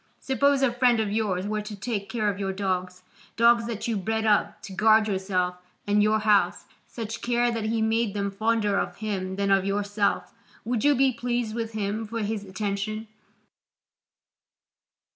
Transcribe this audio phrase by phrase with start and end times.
[0.19, 3.03] Suppose a friend of yours were to take care of your dogs,
[3.37, 7.83] dogs that you bred up to guard yourself and your house, such care that he
[7.83, 10.33] made them fonder of him than of yourself,
[10.65, 13.09] would you be pleased with him for his attention?